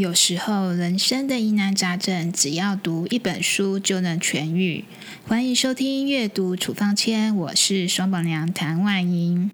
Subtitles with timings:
[0.00, 4.86] 有时候，人生的疑难杂症，只要读一本书就能痊愈。
[5.28, 9.50] 欢迎收听《阅读处方签》，我是双宝娘谭万英。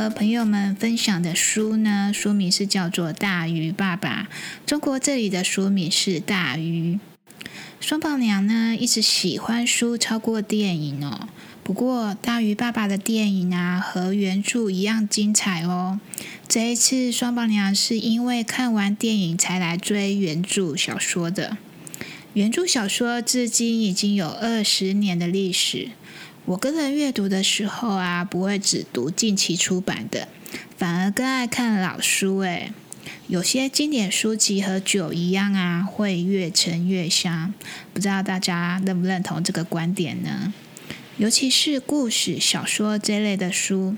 [0.00, 4.28] 和朋友们分享的书呢，书名是叫做《大鱼爸爸》。
[4.66, 6.98] 中国这里的书名是《大鱼》。
[7.82, 11.28] 双宝娘呢一直喜欢书超过电影哦。
[11.62, 16.00] 不过《大鱼爸爸》的电影啊和原著一样精彩哦。
[16.48, 21.58] 这一次双宝娘是因为看完电影才来追原著小说的。
[22.32, 25.90] 原著小说至今已经有二十年的历史。
[26.46, 30.26] 我个人阅读的时候啊，不会只读近期出版的，
[30.76, 32.38] 反而更爱看老书。
[32.38, 32.72] 诶，
[33.28, 37.54] 有些经典书籍和酒一样啊，会越陈越香。
[37.92, 40.52] 不知道大家认不认同这个观点呢？
[41.18, 43.94] 尤其是故事小说这类的书，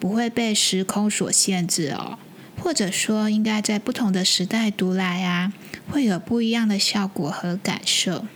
[0.00, 2.18] 不会被时空所限制哦，
[2.58, 5.52] 或者说应该在不同的时代读来啊，
[5.88, 8.26] 会有不一样的效果和感受。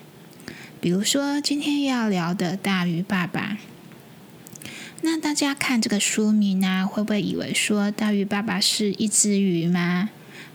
[0.80, 3.58] 比如说，今天要聊的《大鱼爸爸》，
[5.02, 10.08] 那大家看这个书名啊，会不会以为说大鱼爸爸是一只鱼吗？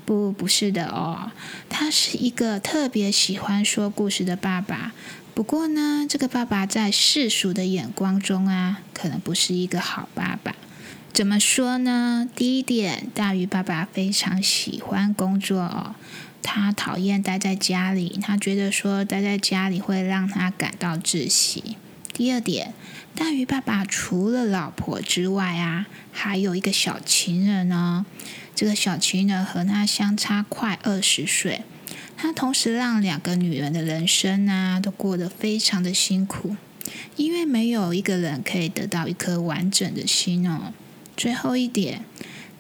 [0.04, 1.32] 不，不是的哦，
[1.70, 4.94] 他是一个特别喜欢说故事的爸爸。
[5.36, 10.56] 不过呢，这个爸爸在世俗的眼光中啊，可能不是一个好爸爸。
[11.14, 12.28] 怎么说呢？
[12.36, 15.96] 第一点，大鱼爸爸非常喜欢工作哦。
[16.46, 21.76] 他讨厌待在家里，他觉得说待在家里会让他感到窒息。
[22.14, 22.72] 第二点，
[23.16, 28.06] 大鱼爸爸除了老婆之外啊，还有一个小情人呢。
[28.54, 31.64] 这个小情人和他相差快二十岁，
[32.16, 36.56] 他同时让两个女人的人生啊都过得非常的辛苦，
[37.16, 40.72] 因为没有一个人可以得到一颗完整的心哦。
[41.18, 42.06] 最后一点。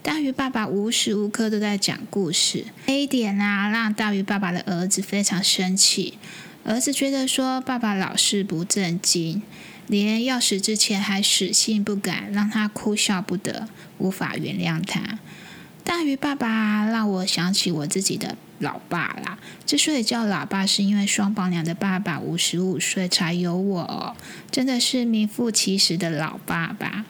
[0.06, 6.20] 大鱼爸爸无时无刻都在讲故事，这一点啊，让大鱼爸爸的儿子非常生气。
[6.64, 9.42] 儿子觉得说爸爸老是不正经，
[9.88, 13.68] 连要死之前还死性不改，让他哭笑不得，
[13.98, 15.18] 无法原谅他。
[15.84, 19.40] 大鱼爸爸让我想起我自己的老爸啦。
[19.66, 24.16] 之所以叫老爸，是因为双宝娘的爸爸五十五岁才有我，
[24.52, 27.06] 真的是名副其实的老爸爸。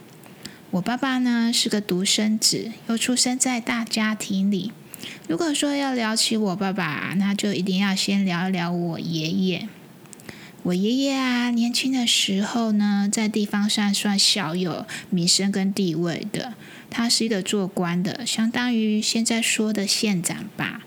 [0.76, 4.74] 我爸爸呢是个独生子，又出生在大家庭里。
[5.26, 9.70] 如果说要聊起我爸爸，那就一定要先聊一聊我爷爷。
[10.64, 16.56] 我爷爷啊，年轻的时候呢，在地方上算小有名声跟地位的。
[16.90, 20.82] 他是一个做官的，相当于现在说的县长吧。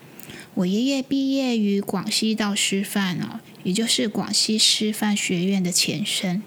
[0.53, 6.43] 我爷爷毕业于广西道师范哦，也就是广西师范学院的前身。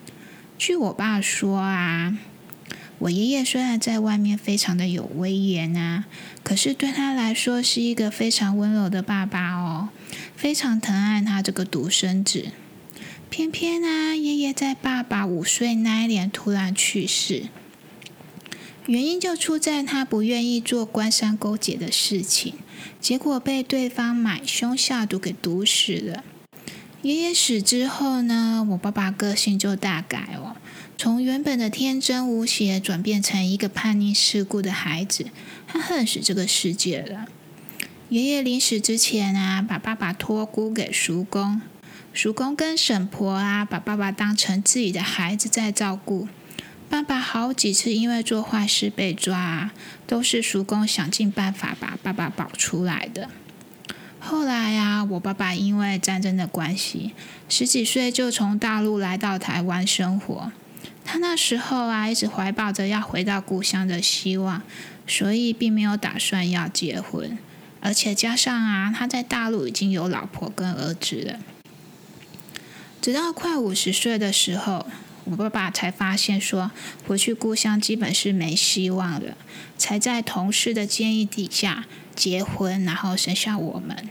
[0.59, 2.19] 据我爸说啊。
[3.01, 6.05] 我爷爷虽然在外面非常的有威严啊，
[6.43, 9.89] 可是对他来说是一个非常温柔的爸爸哦，
[10.35, 12.49] 非常疼爱他这个独生子。
[13.31, 17.45] 偏偏啊，爷爷在爸爸五岁那一年突然去世，
[18.85, 22.53] 原因就出在他不愿意做官商勾结的事情，
[22.99, 26.23] 结果被对方买凶下毒给毒死了。
[27.01, 30.55] 爷爷死之后呢，我爸爸个性就大改哦。
[31.03, 35.25] 从原本的天真无邪转变成一个叛逆世故的孩子，
[35.67, 37.25] 他恨死这个世界了。
[38.09, 41.59] 爷爷临死之前啊，把爸爸托孤给叔公，
[42.13, 46.27] 叔公跟婶婆啊，把爸爸当成自己的孩子在照顾。
[46.87, 49.71] 爸爸好几次因为做坏事被抓，
[50.05, 53.27] 都是叔公想尽办法把爸爸保出来的。
[54.19, 57.13] 后来啊，我爸爸因为战争的关系，
[57.49, 60.51] 十几岁就从大陆来到台湾生活。
[61.03, 64.61] 他那时候啊，一直怀抱着要回到故乡的希望，
[65.05, 67.37] 所以并没有打算要结婚。
[67.81, 71.39] 而且加上啊，他在大陆已经有老婆跟儿子了。
[73.01, 74.85] 直到快五十岁的时候，
[75.25, 76.71] 我爸爸才发现说，
[77.07, 79.35] 回去故乡基本是没希望了，
[79.77, 81.85] 才在同事的建议底下
[82.15, 84.09] 结婚，然后生下我们。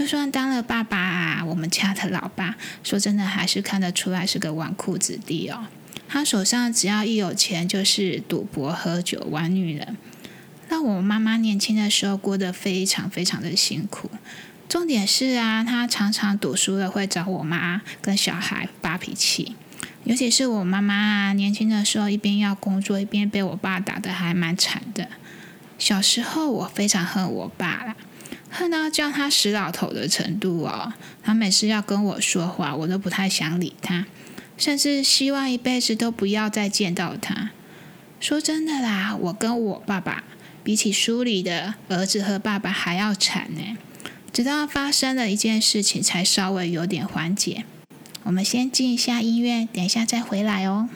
[0.00, 5.66] 就算当了爸爸啊，我们家的老爸说真的还是看得出来是个纨绔子弟哦。
[6.08, 9.98] 他手上只要一有钱，就是赌博、喝酒、玩女人，
[10.70, 14.10] 让我妈妈年轻的时候过得非常非常的辛苦。
[14.70, 19.54] 重点是啊，他常常赌输了会找我妈跟小孩发脾气，
[20.04, 25.08] 尤其是我妈妈啊，年轻的时候一边要工作，一边被我爸打得还蛮惨的。
[25.78, 27.96] 小时候我非常恨我爸啦，
[28.50, 30.92] 恨到叫他死老头的程度哦。
[31.22, 34.06] 他每次要跟我说话，我都不太想理他，
[34.58, 37.50] 甚至希望一辈子都不要再见到他。
[38.18, 40.24] 说真的啦，我跟我爸爸
[40.62, 43.78] 比起书里的儿子和爸爸还要惨呢。
[44.32, 47.64] 直到发生了一件事情，才稍微有点缓解。
[48.24, 50.88] 我们先进一下音乐，等一下再回来哦。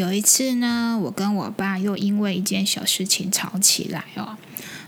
[0.00, 4.38] 有一次呢，我跟我爸又因为一件小事情吵起来哦。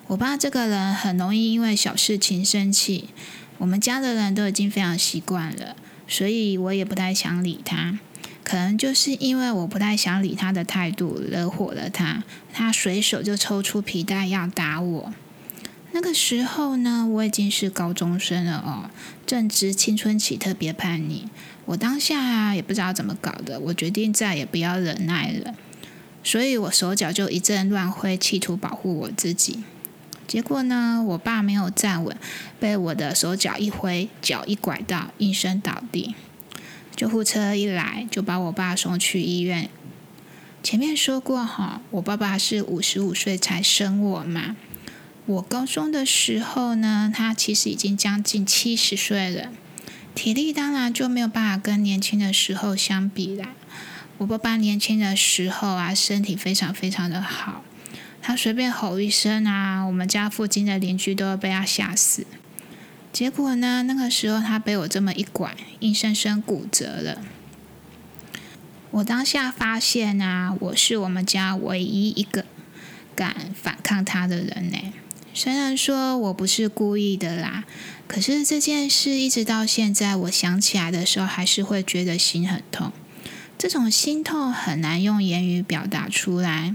[0.06, 3.10] 我爸这个人很容易因为小事情生气，
[3.58, 5.76] 我们家的人都已经非常习惯了，
[6.08, 7.98] 所以我也不太想理他。
[8.42, 12.24] 可能就是因为我不太想理他的态度，惹火了他，
[12.54, 15.12] 他随手就抽出皮带要打我。
[15.92, 18.88] 那个时候呢，我已经是高中生了哦，
[19.32, 21.26] 正值青春期，特别叛逆。
[21.64, 25.54] 我当下也不知道怎么搞的，我决定再也不要忍耐了，
[26.22, 29.64] 所以我手脚就一阵乱挥，企图保护我自己。
[30.28, 32.14] 结果呢，我爸没有站稳，
[32.60, 36.14] 被我的手脚一挥，脚一拐到，应声倒地。
[36.94, 39.70] 救护车一来，就把我爸送去医院。
[40.62, 44.56] 前面说过哈，我爸爸是五十五岁才生我嘛。
[45.24, 49.50] 我高中的时候呢，他其实已经将近七十岁了，
[50.14, 53.50] 体力当然就没有办法跟年轻的时候相比啦。
[54.18, 57.62] 我爸爸年轻的时候啊，身体非常非常的好，
[58.20, 62.26] 他随便吼一声啊，我们家附近的邻居都会被他吓死。
[63.12, 63.84] 结果呢？
[63.84, 67.22] 那个时候他被我这么一拐，硬生生骨折了。
[68.90, 72.44] 我当下发现啊，我是我们家唯一一个
[73.14, 74.78] 敢反抗他的人呢。
[75.34, 77.64] 虽然说我不是故意的啦，
[78.06, 82.92] 可是这件事一直到现在，我想起来的时候，还是会觉得心很痛。
[83.58, 86.74] 这种心痛很难用言语表达出来。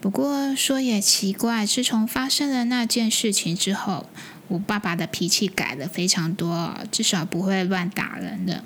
[0.00, 4.06] 不过说也奇怪，自从发生了那件事情之后。
[4.48, 8.64] 我爸爸的脾气改了非常多，至少不会乱打人的。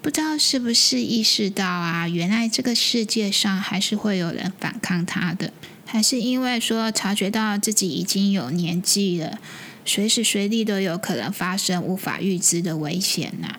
[0.00, 5.52] 不知道是不是意识到啊，原来这个世界上还是会有人反抗他的，
[5.92, 9.40] 还是因为说察觉到自己已经有年纪了，
[9.84, 13.56] 随时随地都有可能发生无法预知的危险呐。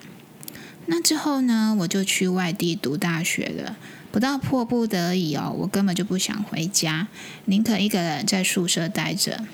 [0.86, 3.76] 那之后呢，我就去外地读大学了。
[4.10, 7.08] 不到迫不得已哦，我根本就不想回家，
[7.44, 9.44] 宁可一个人在宿舍待着。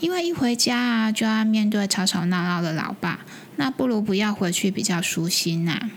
[0.00, 3.24] 因为一回家啊，就要面对吵吵闹闹的老爸，
[3.56, 5.90] 那不如不要回去比较舒心呐。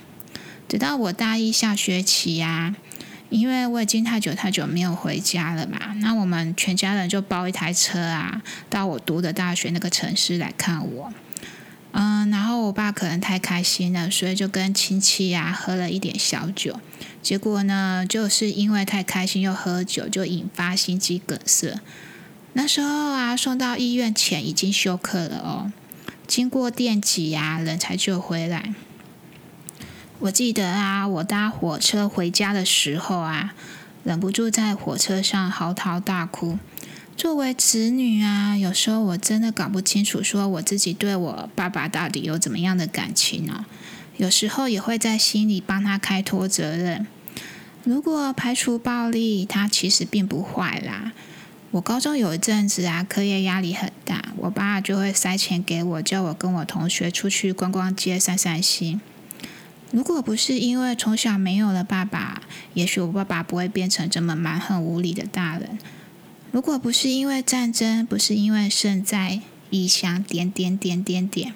[0.69, 2.77] 直到我大一下学期呀，
[3.29, 11.13] 因为我已经太久太久没有回家了嘛，那我们全家人就包一台车啊，到我读的大学那个城市来看我。
[11.91, 16.79] 嗯，然后我爸可能太开心了，所以就跟亲戚呀喝了一点小酒，
[17.24, 21.79] 结果呢，就是因为太开心又喝酒，就引发心肌梗塞。
[22.53, 25.71] 那时候啊，送到医院前已经休克了哦。
[26.27, 28.74] 经过电击呀，人才救回来。
[30.19, 33.54] 我记得啊，我搭火车回家的时候啊，
[34.04, 36.58] 忍不住在火车上嚎啕大哭。
[37.16, 43.68] 作为子女啊，有时候我真的搞不清楚，说我自己对我爸爸到底有怎么样的感情呢？
[44.18, 47.06] 有时候也会在心里帮他开脱责任。
[47.84, 51.13] 如果排除暴力，他其实并不坏啦。
[51.70, 59.00] 我高中有一阵子啊，课业压力很大，我爸就会塞钱给我，叫我跟我同学出去逛逛街、散散心。
[59.91, 62.41] 如果不是因为从小没有了爸爸，
[62.74, 65.79] 也许我爸爸不会变成这么蛮横无理的大人。
[66.51, 71.53] 如果不是因为战争，不是因为胜在异乡，点点点点点。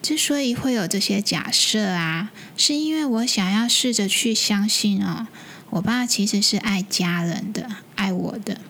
[0.00, 5.26] 之所以会有这些假设啊，是因为我想要试着去相信哦，
[5.70, 8.60] 我爸其实是爱家人的，爱我的。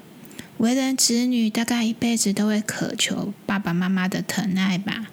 [0.59, 5.07] 为人子女，大概一辈子都会渴求爸爸妈妈的疼爱吧。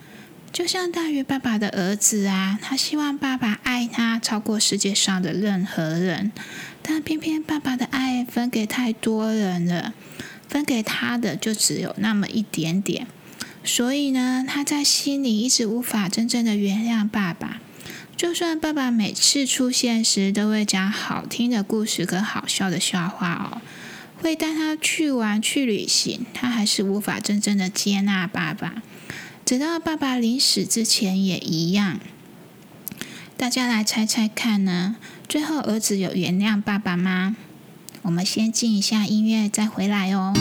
[0.56, 6.32] 就像大鱼爸爸的儿子啊，他希望爸爸爱他超过世界上的任何人，
[6.82, 9.94] 但偏偏爸爸的爱分给太多人了，
[10.48, 13.06] 分给他的就只有那么一点点。
[13.66, 17.60] 所以呢，他在心里一直无法真正的原谅爸爸。
[18.16, 23.62] 就算爸爸每次出现时都会讲好听的故事跟好笑的笑话哦。
[24.22, 28.82] 会带他去玩、去旅行，他还是无法真正的接纳爸爸。
[29.46, 32.00] 直到爸爸临死之前也一样。
[33.38, 34.96] 大家来猜猜看呢？
[35.30, 37.36] 最后儿子有原谅爸爸吗？
[38.02, 40.34] 我们先静一下音乐，再回来哦。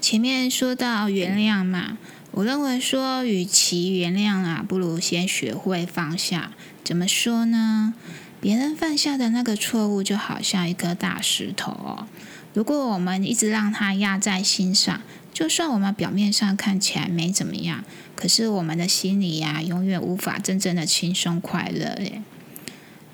[0.00, 1.96] 前面说到原谅嘛，
[2.32, 6.50] 我认为说，与其原谅啊，不如先学会放下。
[6.82, 7.94] 怎么说呢？
[8.40, 12.06] 别人犯下的那个错误，就好像一颗大石头哦。
[12.54, 15.00] 如果我们一直让它压在心上，
[15.32, 17.84] 就算我们表面上看起来没怎么样，
[18.16, 22.22] 可是我们的心里呀，永远无法真正的轻松快乐耶。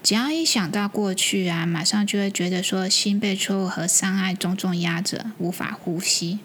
[0.02, 6.38] 只要一想到过去啊，马上就会觉得说心被错误和伤害重重压着，无法呼吸。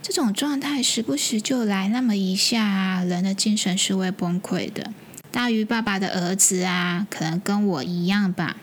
[0.00, 4.92] 这种状态时不时就来那么一下啊，人的精神是会崩溃的。
[5.32, 8.56] 大鱼爸爸的儿子啊，可能跟我一样吧。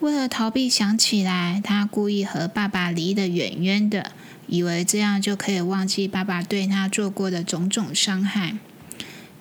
[0.00, 4.12] 为了逃避想起来，他故意和爸爸离得远远的，
[4.46, 8.56] 以为这样就可以忘记爸爸对他做过的种种伤害。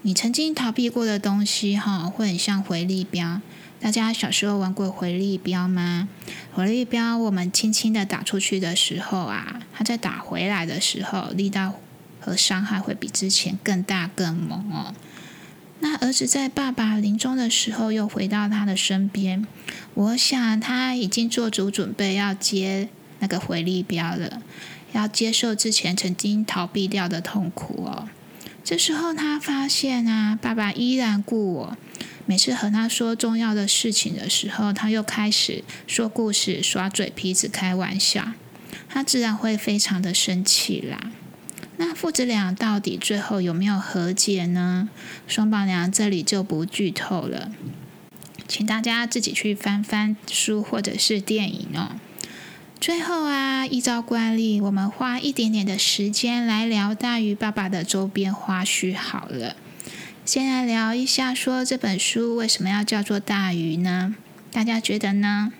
[0.01, 3.41] 你曾经逃避过的东西，哈，会很像回力镖。
[3.79, 6.09] 大家小时候玩过回力镖吗？
[6.51, 11.75] 回力镖，我们轻轻的打出去的时候啊，它在打回来的时候，力道
[12.19, 14.93] 和伤害会比之前更大更猛哦。
[15.79, 19.45] 那儿子在爸爸临终的时候又回到他的身边，
[19.93, 24.41] 我想他已经做足准备要接那个回力镖了，
[24.93, 28.09] 要接受之前曾经逃避掉的痛苦哦。
[28.63, 31.77] 这时候他发现啊，爸爸依然顾我，
[32.25, 38.33] 每次和他说重要的事情的时候，他又开始说故事、耍嘴皮子、开玩笑，
[38.89, 41.11] 他自然会非常的生气啦。
[41.79, 44.89] 那父子俩到底最后有没有和解呢？
[45.27, 47.51] 双宝娘这里就不剧透了，
[48.47, 51.99] 请大家自己去翻翻书或者是电影哦。
[52.79, 59.55] 最后啊，依照惯例，我们花一点点的时间来聊大鱼爸爸的周边花絮好了。
[60.25, 64.15] 先来聊一下，说这本书为什么要叫做大鱼呢？
[64.51, 65.53] 大家觉得呢？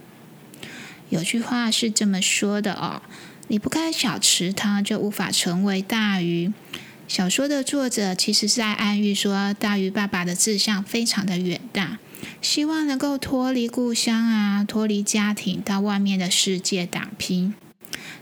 [1.10, 3.02] 有句话是这么说的哦。
[3.48, 6.52] 离不开小池塘，就无法成为大鱼。
[7.08, 12.00] 小说的作者其实是在暗喻说，大鱼爸爸的志向非常的远大，
[12.42, 17.54] 希望能够脱离故乡啊，脱离家庭，到外面的世界打拼。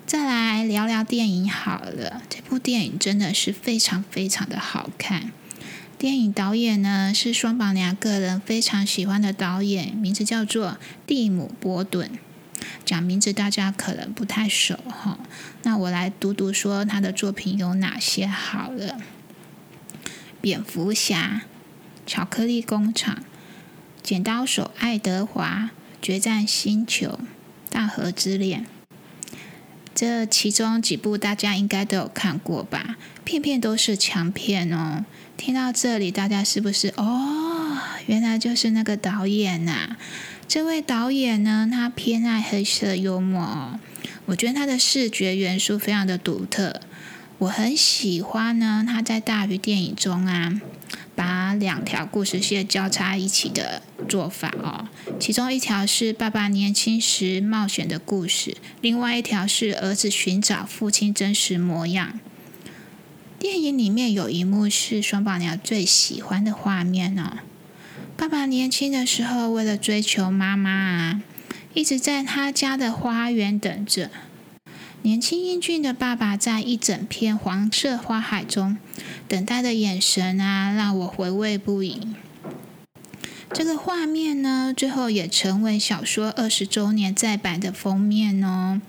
[0.06, 5.32] 再来聊聊电影好了，这部电影真的是非常非常的好看。
[5.98, 10.78] 电影导演呢是双宝娘个人非常喜欢的导演，名字叫做
[11.08, 12.12] 蒂姆·伯顿。
[12.84, 15.20] 讲名字大家可能不太熟哈，
[15.64, 18.98] 那我来读读说他的作品有哪些好了。
[20.42, 21.42] 蝙蝠侠、
[22.06, 23.24] 巧克力工厂、
[24.04, 27.20] 剪刀手爱德华、决战星球、
[27.72, 28.66] 大河之恋，
[29.96, 32.96] 这其中几部大家应该都有看过吧？
[33.24, 35.04] 片片都是强片哦。
[35.36, 37.78] 听到这里，大家是不是哦？
[38.06, 39.98] 原来就是那个导演呐。
[40.48, 43.80] 这位导演呢，他偏爱黑色幽默，
[44.28, 46.82] 我觉得他的视觉元素非常的独特。
[47.40, 50.62] 我很喜欢呢，他在大鱼电影中啊，
[51.16, 54.88] 把两条故事线交叉一起的做法哦。
[55.20, 62.20] 其中一条是爸爸年轻时冒险的故事，另外一条是儿子寻找父亲真实模样。
[63.38, 67.40] 电影里面有一幕是双宝娘最喜欢的画面呢。
[68.18, 71.22] 爸爸年轻的时候，为了追求妈妈啊，
[71.74, 74.10] 一直在他家的花园等着。
[75.02, 78.78] 年轻英俊的爸爸在一整片黄色花海中
[79.28, 82.16] 等待的眼神啊，让我回味不已。
[83.52, 88.82] 这个画面呢，最后也成为小说二十周年再版的封面哦。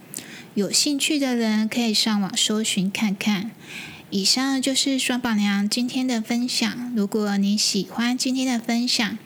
[0.54, 3.50] 有兴趣的人可以上网搜寻看看。
[4.09, 6.93] 以上就是双宝娘今天的分享。
[6.95, 9.19] 如果你喜欢今天的分享，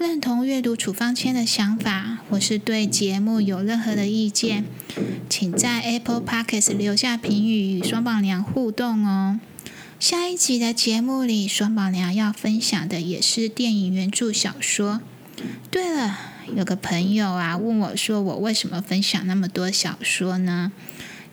[0.00, 4.64] 认同阅读处方签的想法，或是对节目有任何的意见，
[5.28, 9.38] 请在 Apple Podcast 留下评语与双宝娘互动哦。
[10.00, 15.00] 下一集的节目里，双宝娘要分享的也是电影原著小说。
[15.70, 16.18] 对了，
[16.56, 20.72] 有个朋友啊问我说，我为什么分享那么多小说呢？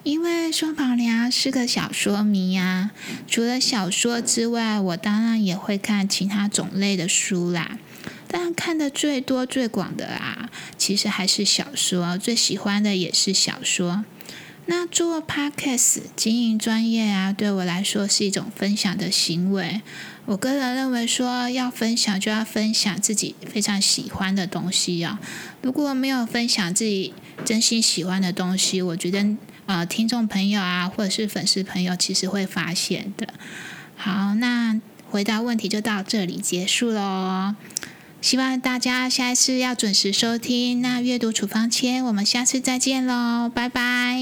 [0.03, 2.91] 因为双宝娘是个小说迷啊，
[3.25, 7.79] 除了小说之外，我当然也会看其他种类的书啦。
[8.27, 14.03] 但看的最多最广的啊，其实还是小说，最喜欢的也是小说。
[14.65, 19.81] 那做 podcast 经营专业啊，对我来说是一种分享的行为。
[20.25, 25.21] 我个人认为说，要分享就要分享自己非常喜欢的东西啊。
[25.61, 27.13] 如果没有分享自己
[27.45, 29.37] 真心喜欢的东西，我觉得。
[29.65, 33.27] 呃，听众朋友啊，或者是粉丝朋友，其实会发现的。
[33.95, 34.79] 好，那
[35.09, 37.55] 回答问题就到这里结束喽。
[38.21, 40.81] 希望大家下一次要准时收听。
[40.81, 44.19] 那阅读处方签，我们下次再见喽，拜拜。